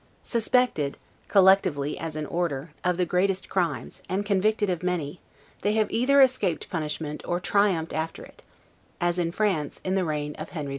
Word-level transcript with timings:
Suspected, 0.23 0.97
collectively 1.27 1.95
as 1.95 2.15
an 2.15 2.25
order, 2.25 2.71
of 2.83 2.97
the 2.97 3.05
greatest 3.05 3.49
crimes, 3.49 4.01
and 4.09 4.25
convicted 4.25 4.67
of 4.67 4.81
many, 4.81 5.19
they 5.61 5.73
have 5.73 5.91
either 5.91 6.23
escaped 6.23 6.71
punishment, 6.71 7.23
or 7.27 7.39
triumphed 7.39 7.93
after 7.93 8.25
it; 8.25 8.41
as 8.99 9.19
in 9.19 9.31
France, 9.31 9.79
in 9.83 9.93
the 9.93 10.03
reign 10.03 10.33
of 10.39 10.49
Henry 10.49 10.69
IV. 10.69 10.69